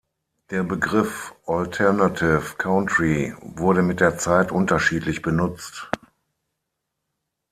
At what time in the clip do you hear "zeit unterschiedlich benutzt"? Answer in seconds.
4.17-5.91